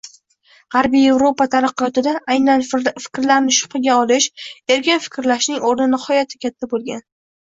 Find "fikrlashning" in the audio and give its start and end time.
5.05-5.63